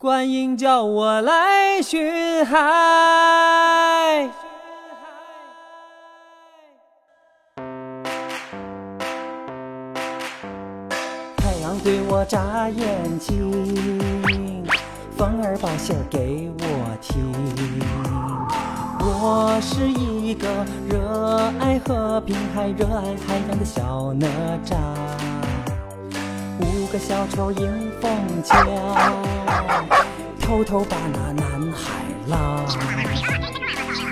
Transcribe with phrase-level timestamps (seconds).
[0.00, 2.56] 观音叫我来巡海。
[11.36, 13.84] 太阳对我眨眼睛，
[15.16, 17.34] 风儿把信儿给我听。
[19.00, 20.46] 我是一个
[20.88, 24.28] 热爱和平还热爱海洋的小哪
[24.64, 24.76] 吒。
[26.60, 28.10] 五个小丑迎风
[28.44, 28.54] 叫，
[30.48, 32.64] 偷偷把那南海捞。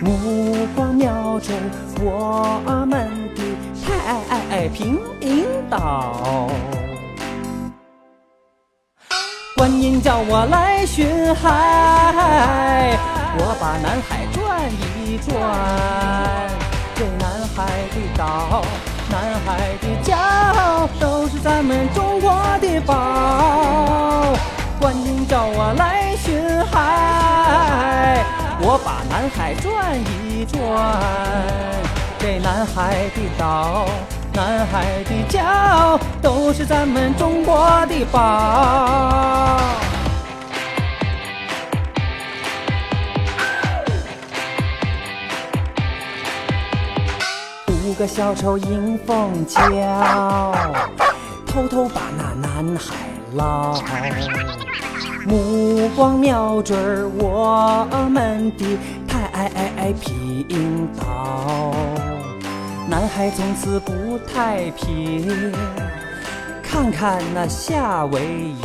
[0.00, 1.58] 目光瞄准
[2.00, 3.42] 我们的
[3.84, 4.96] 太平
[5.68, 6.48] 岛。
[9.56, 12.96] 观音叫我来巡海，
[13.36, 15.28] 我把南海转一转。
[16.94, 17.24] 这南
[17.56, 18.62] 海的岛，
[19.10, 20.14] 南海的礁，
[21.00, 24.32] 都是咱们中国的宝。
[24.80, 25.99] 观音叫我来，
[28.62, 30.60] 我把南海转一转。
[32.18, 33.86] 这南海的岛，
[34.34, 39.58] 南海的礁，都是咱们中国的宝。
[47.68, 49.58] 五个小丑迎风叫，
[51.46, 52.94] 偷偷把那南海
[53.34, 53.80] 老。
[55.26, 56.78] 目光瞄准
[57.18, 61.72] 我们的太平岛。
[62.88, 65.52] 南海从此不太平，
[66.62, 68.62] 看看那夏威夷，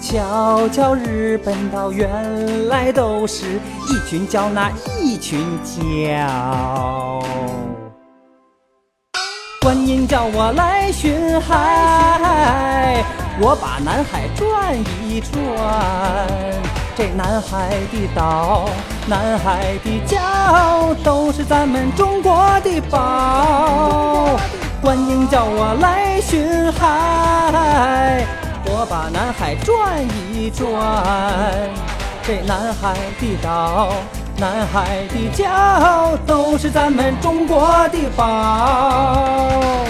[0.00, 6.85] 瞧瞧日本岛，原来都是一群叫那一群叫。
[9.86, 13.04] 音叫我来巡海，
[13.38, 15.32] 我把南海转一转。
[16.96, 18.68] 这南海的岛，
[19.06, 22.34] 南海的礁，都是咱们中国
[22.64, 24.36] 的宝。
[24.82, 28.24] 观音叫我来巡海，
[28.64, 30.66] 我把南海转一转。
[32.24, 33.92] 这南海的岛，
[34.38, 39.86] 南海的骄傲，都是咱们中国的宝。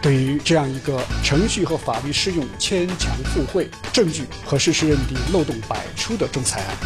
[0.00, 6.76] 对于这样一个程序和法律适用牵强附会、证据和事实认定漏洞百出的仲裁案，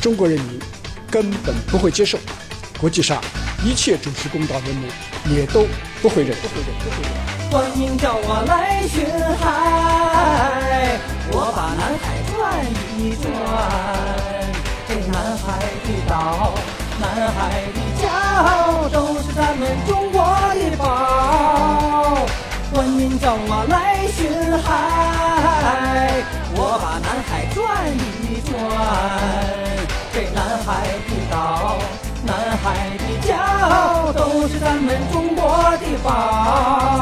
[0.00, 0.60] 中国人民
[1.10, 2.18] 根本不会接受，
[2.80, 3.20] 国际上
[3.64, 5.66] 一切主持公道人物也都
[6.00, 6.36] 不会认。
[7.50, 9.04] 欢迎叫我来巡
[9.40, 11.00] 海，
[11.32, 12.64] 我把南海转
[13.00, 14.23] 一转。
[15.34, 16.54] 南海的岛，
[17.00, 20.22] 南海的骄傲，都是咱们中国
[20.54, 22.18] 的宝。
[22.72, 24.30] 观音叫我来巡
[24.62, 26.22] 海，
[26.54, 27.58] 我把南海转
[27.98, 28.52] 一转。
[30.12, 31.78] 这南海的岛，
[32.24, 32.64] 南海
[32.96, 35.42] 的骄傲，都是咱们中国
[35.78, 36.93] 的宝。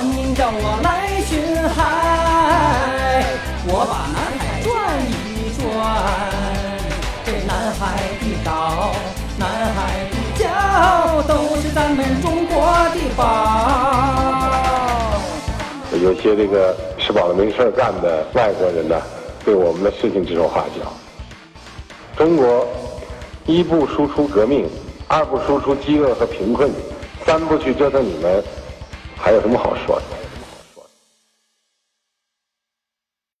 [0.00, 1.38] 观音叫我来寻
[1.68, 3.22] 海，
[3.66, 4.72] 我把南海转
[5.04, 5.68] 一转。
[7.26, 8.94] 这南海的岛，
[9.38, 15.20] 南海的骄傲，都是咱们中国的宝。
[16.02, 18.98] 有些这个吃饱了没事干的外国人呢，
[19.44, 20.90] 对我们的事情指手画脚。
[22.16, 22.66] 中国
[23.44, 24.66] 一不输出革命，
[25.08, 26.70] 二不输出饥饿和贫困，
[27.26, 28.42] 三不去折腾你们，
[29.22, 30.19] 还有什么好说的？